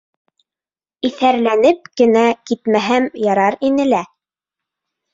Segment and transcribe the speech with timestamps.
[1.09, 4.05] Иҫәрләнеп кенә китмәһәм ярар ине лә.